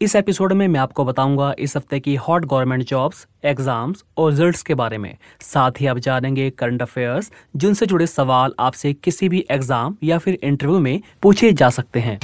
[0.00, 4.62] इस एपिसोड में मैं आपको बताऊँगा इस हफ़्ते की हॉट गवर्नमेंट जॉब्स, एग्ज़ाम्स और रिजल्ट्स
[4.62, 9.44] के बारे में। साथ ही आप जानेंगे करंट अफेयर्स, जिनसे जुड़े सवाल आपसे किसी भी
[9.50, 12.18] एग्ज़ाम या फिर इंटरव्यू में पूछे जा सकते हैं।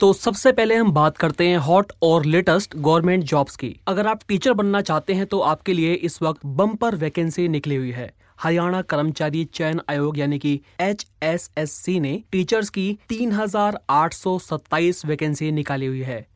[0.00, 4.20] तो सबसे पहले हम बात करते हैं हॉट और लेटेस्ट गवर्नमेंट जॉब्स की। अगर आप
[4.28, 8.82] टीचर बनना चाहते हैं तो आपके लिए इस वक्त बम्पर वैकेंसी निकली हुई है। हरियाणा
[8.82, 15.86] कर्मचारी चयन आयोग यानी कि एच एस एस सी ने टीचर्स की 3,827 वैकेंसी निकाली
[15.86, 16.26] हुई है।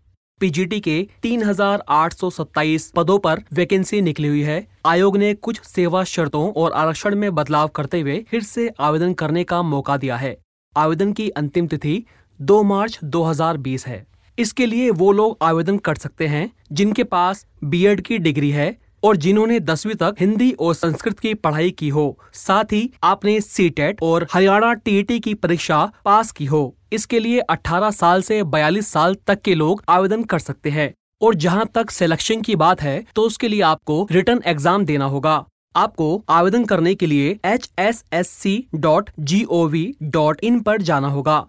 [0.40, 6.72] पीजीटी के 3,827 पदों पर वैकेंसी निकली हुई है। आयोग ने कुछ सेवा शर्तों और
[6.72, 10.36] आरक्षण में बदलाव करते हुए फिर से आवेदन करने का मौका दिया है।
[10.76, 12.04] आवेदन की अंतिम तिथि
[12.40, 14.06] 2 मार्च 2020 है।
[14.38, 19.16] इसके लिए वो लोग आवेदन कर सकते हैं जिनके पास बीएड की डिग्री है और
[19.16, 23.68] जिन्होंने दसवीं तक हिंदी और संस्कृत की पढ़ाई की हो। साथ ही आपने सी
[24.02, 29.16] और हरियाणा टीईटी की परीक्षा पास की हो। इसके लिए 18 साल से 42 साल
[29.26, 33.22] तक के लोग आवेदन कर सकते हैं। और जहाँ तक सिलेक्शन की बात है तो
[33.22, 38.28] उसके लिए आपको रिटर्न एग्ज़ाम देना होगा। आपको आवेदन करने के लिए H S S
[38.32, 41.46] C dot G O V dot in पर जाना होगा।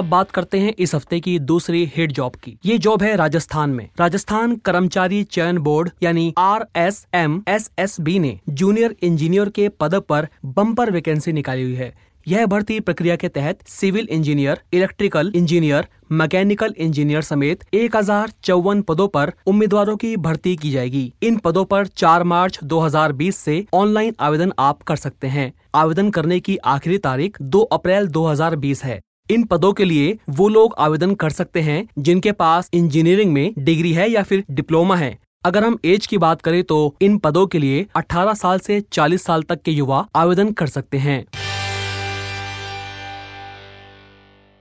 [0.00, 3.70] अब बात करते हैं इस हफ़्ते की दूसरी हिट जॉब की। ये जॉब है राजस्थान
[3.70, 9.48] में। राजस्थान कर्मचारी चयन बोर्ड, यानी R S M S S B ने जूनियर इंजीनियर
[9.48, 11.92] के पद पर बम्पर वैकेंसी निकाली हुई है।
[12.26, 18.82] यह भर्ती प्रक्रिया के तहत civil engineer electrical engineer mechanical engineer समेत एक हज़ार चौवन
[18.82, 24.14] पदों पर उम्मीदवारों की भर्ती की जाएगी। इन पदों पर 4 मार्च 2020 से ऑनलाइन
[24.20, 29.44] आवेदन आप कर सकते हैं। आवेदन करने की आखिरी तारीख 2 अप्रैल 2020 है। इन
[29.44, 34.10] पदों के लिए वो लोग आवेदन कर सकते हैं, जिनके पास इंजीनियरिंग में डिग्री है
[34.10, 37.86] या फिर डिप्लोमा है। अगर हम एज की बात करें तो इन पदों के लिए
[37.96, 41.24] 18 साल से 40 साल तक के युवा आवेदन कर सकते हैं।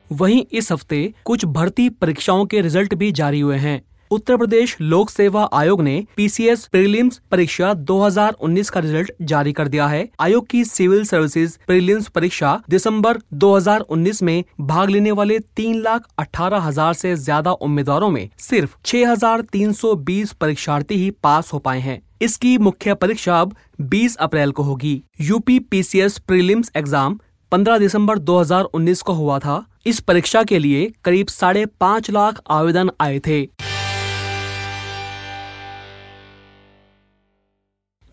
[0.09, 3.81] वहीं इस हफ़्ते कुछ भर्ती परीक्षाओं के रिज़ल्ट भी जारी हुए हैं।
[4.12, 9.88] उत्तर प्रदेश लोक सेवा आयोग ने पीसीएस प्रीलिम्स परीक्षा 2019 का रिज़ल्ट जारी कर दिया
[9.88, 16.08] है। आयोग की सिविल सर्विसेज़ प्रीलिम्स परीक्षा दिसंबर 2019 में भाग लेने वाले तीन लाख
[16.20, 22.58] अठारह हज़ार ऐसी ज़्यादा उम्मीदवारों में सिर्फ़ 6,320 परीक्षार्थी ही पास हो पाए हैं। इसकी
[22.58, 23.56] मुख्य परीक्षा अब
[23.91, 27.20] 20 अप्रैल को होगी। यूपी पीसीएस प्रीलिम्स एग्ज़ाम
[27.52, 32.91] 15 दिसंबर 2019 को हुआ था। इस परीक्षा के लिए करीब साढ़े पाँच लाख आवेदन
[33.02, 33.47] आए थे।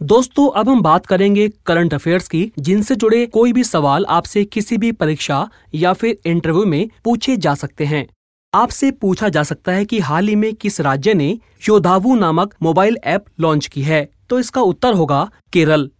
[0.03, 4.77] दोस्तों, अब हम बात करेंगे करंट अफेयर्स की, जिनसे जुड़े कोई भी सवाल आपसे किसी
[4.77, 8.07] भी परीक्षा या फिर इंटरव्यू में पूछे जा सकते हैं।
[8.55, 12.99] आपसे पूछा जा सकता है कि हाल ही में किस राज्य ने योधावु नामक मोबाइल
[13.05, 15.91] ऐप लॉन्च की है। तो इसका उत्तर होगा केरल।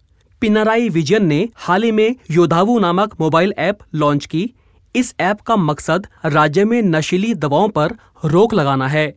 [0.41, 4.51] पिनराई विजयन ने हाल ही में योधावु नामक मोबाइल ऐप लॉन्च की।
[4.97, 7.93] इस ऐप का मकसद राज्य में नशीली दवाओं पर
[8.25, 9.15] रोक लगाना है।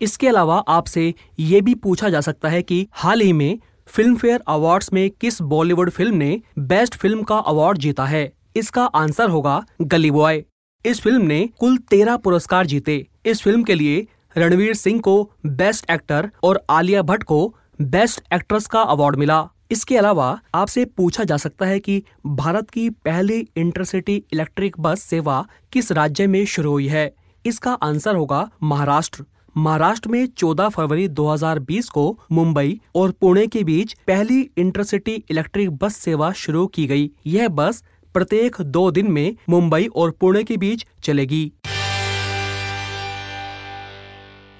[0.00, 4.42] इसके अलावा आपसे ये भी पूछा जा सकता है कि हाल ही में फ़िल्म फेयर
[4.48, 8.32] अवार्ड्स में किस बॉलीवुड फ़िल्म ने बेस्ट फ़िल्म का अवार्ड जीता है?
[8.56, 10.42] इसका आंसर होगा गली बॉय।
[10.84, 14.06] इस फ़िल्म ने कुल तेरह पुरस्कार जीते। इस फ़िल्म के लिए
[14.36, 19.96] रणवीर सिंह को बेस्ट एक्टर और आलिया भट्ट को बेस्ट एक्ट्रेस का अवार्ड मिला। इसके
[19.96, 25.92] अलावा आपसे पूछा जा सकता है कि भारत की पहली इंटरसिटी इलेक्ट्रिक बस सेवा किस
[25.92, 27.12] राज्य में शुरू हुई है?
[27.44, 29.24] इसका आंसर होगा महाराष्ट्र।
[29.56, 35.96] महाराष्ट्र में 14 फरवरी 2020 को मुंबई और पुणे के बीच पहली इंटरसिटी इलेक्ट्रिक बस
[35.96, 37.82] सेवा शुरू की गई। यह बस
[38.14, 41.52] प्रत्येक दो दिन में मुंबई और पुणे के बीच चलेगी।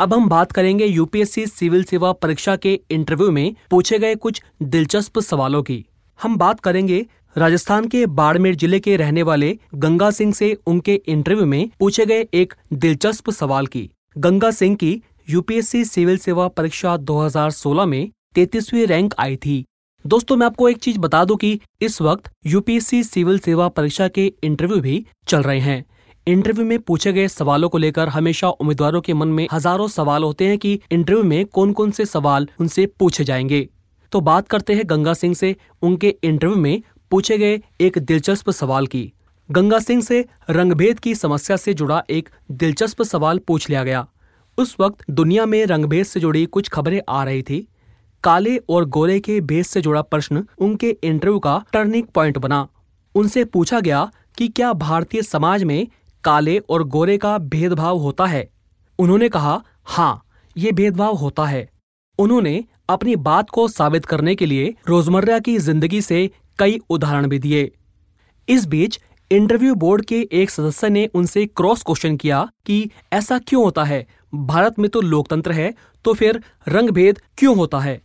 [0.00, 5.18] अब हम बात करेंगे यूपीएससी सिविल सेवा परीक्षा के इंटरव्यू में पूछे गए कुछ दिलचस्प
[5.18, 5.84] सवालों की।
[6.20, 11.46] हम बात करेंगे राजस्थान के बाड़मेर ज़िले के रहने वाले गंगा सिंह से उनके इंटरव्यू
[11.46, 17.86] में पूछे गए एक दिलचस्प सवाल की। गंगा सिंह की यूपीएससी सिविल सेवा परीक्षा 2016
[17.86, 19.64] में तैतीसवीं रैंक आई थी।
[20.06, 24.32] दोस्तों, मैं आपको एक चीज़ बता दूँ कि इस वक्त यूपीएससी सिविल सेवा परीक्षा के
[24.44, 25.84] इंटरव्यू भी चल रहे हैं।
[26.26, 30.46] इंटरव्यू में पूछे गए सवालों को लेकर हमेशा उम्मीदवारों के मन में हज़ारों सवाल होते
[30.46, 33.68] हैं कि इंटरव्यू में कौन कौन से सवाल उनसे पूछे जाएँगे।
[34.12, 38.86] तो बात करते हैं गंगा सिंह से, उनके इंटरव्यू में पूछे गए एक दिलचस्प सवाल
[38.86, 39.12] की।
[39.50, 44.06] गंगा सिंह से रंगभेद की समस्या से जुड़ा एक दिलचस्प सवाल पूछ लिया गया।
[44.58, 47.66] उस वक्त दुनिया में रंगभेद से जुड़ी कुछ खबरें आ रही थी।
[48.24, 52.66] काले और गोरे के भेद से जुड़ा प्रश्न उनके इंटरव्यू का टर्निंग पॉइंट बना।
[53.14, 55.86] उनसे पूछा गया कि क्या भारतीय समाज में
[56.24, 58.48] काले और गोरे का भेदभाव होता है?
[58.98, 60.22] उन्होंने कहा हाँ
[60.56, 61.68] ये भेदभाव होता है।
[62.18, 67.38] उन्होंने अपनी बात को साबित करने के लिए रोज़मर्रा की ज़िंदगी से कई उदाहरण भी
[67.38, 67.70] दिए।
[68.48, 69.00] इस बीच
[69.30, 74.06] इंटरव्यू बोर्ड के एक सदस्य ने उनसे क्रॉस क्वेश्चन किया कि ऐसा क्यों होता है?
[74.34, 75.72] भारत में तो लोकतंत्र है
[76.04, 78.00] तो फिर रंग भेद क्यों होता है?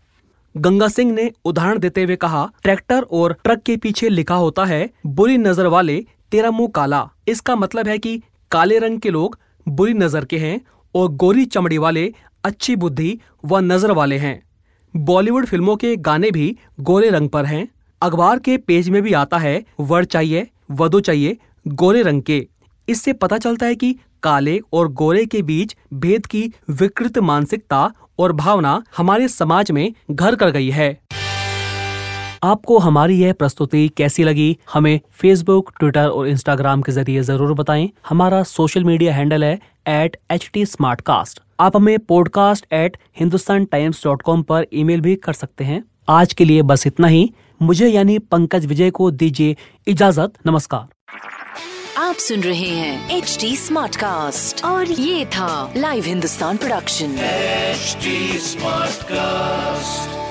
[0.55, 4.89] गंगा सिंह ने उदाहरण देते हुए कहा, ट्रैक्टर और ट्रक के पीछे लिखा होता है,
[5.05, 5.99] बुरी नज़र वाले
[6.31, 9.37] तेरा मुँह काला। इसका मतलब है कि काले रंग के लोग
[9.67, 10.59] बुरी नज़र के हैं
[10.95, 12.11] और गोरी चमड़ी वाले,
[12.43, 14.41] अच्छी बुद्धि व नज़र वाले हैं।
[14.93, 17.67] बॉलीवुड फ़िल्मों के गाने भी गोरे रंग पर हैं।
[18.01, 22.45] अखबार के पेज में भी आता है, वर्ड चाहिए वधु चाहिए, गोरे रंग के।
[22.87, 28.31] इससे पता चलता है कि काले और गोरे के बीच भेद की विकृत मानसिकता और
[28.33, 30.97] भावना हमारे समाज में घर कर गई है।
[32.43, 37.89] आपको हमारी यह प्रस्तुति कैसी लगी, हमें फेसबुक ट्विटर और इंस्टाग्राम के ज़रिए ज़रूर बताएँ।
[38.09, 39.53] हमारा सोशल मीडिया हैंडल है
[39.87, 40.65] एट एच टी
[41.59, 46.33] आप हमें podcast at Hindustan Times dot com पर ईमेल भी कर सकते हैं। आज
[46.33, 47.29] के लिए बस इतना ही।
[47.61, 49.55] मुझे यानी पंकज विजय को दीजिए
[49.87, 50.87] इजाज़त। नमस्कार।
[51.97, 58.95] आप सुन रहे हैं एच डी स्मार्ट कास्ट और ये था live Hindustan production smart
[58.95, 60.24] Smartcast.